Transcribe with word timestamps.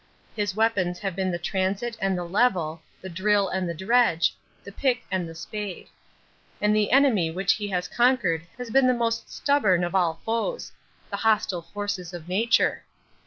His 0.35 0.55
weapons 0.55 0.97
have 0.97 1.15
been 1.15 1.29
the 1.29 1.37
transit 1.37 1.95
and 2.01 2.17
the 2.17 2.23
level, 2.23 2.81
the 3.01 3.07
drill 3.07 3.47
and 3.49 3.69
the 3.69 3.73
dredge, 3.75 4.33
the 4.63 4.71
pick 4.71 5.03
and 5.11 5.29
the 5.29 5.35
spade; 5.35 5.89
and 6.59 6.75
the 6.75 6.89
enemy 6.89 7.29
which 7.29 7.53
he 7.53 7.67
has 7.67 7.87
conquered 7.87 8.41
has 8.57 8.71
been 8.71 8.87
the 8.87 8.95
most 8.95 9.31
stubborn 9.31 9.83
of 9.83 9.93
all 9.93 10.19
foes 10.25 10.71
the 11.11 11.17
hostile 11.17 11.61
forces 11.61 12.15
of 12.15 12.27
Nature.... 12.27 12.83